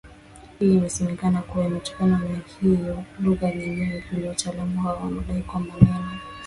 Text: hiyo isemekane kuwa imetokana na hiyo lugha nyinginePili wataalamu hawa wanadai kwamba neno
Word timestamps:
hiyo 0.59 0.85
isemekane 0.85 1.41
kuwa 1.41 1.65
imetokana 1.65 2.17
na 2.19 2.39
hiyo 2.61 3.03
lugha 3.19 3.51
nyinginePili 3.55 4.27
wataalamu 4.27 4.81
hawa 4.81 4.99
wanadai 5.03 5.41
kwamba 5.41 5.75
neno 5.81 6.19